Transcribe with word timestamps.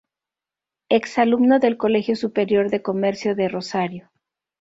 Ex 0.89 1.19
alumno 1.19 1.59
del 1.59 1.77
Colegio 1.77 2.15
Superior 2.15 2.71
de 2.71 2.81
Comercio 2.81 3.35
de 3.35 3.49
Rosario. 3.49 4.09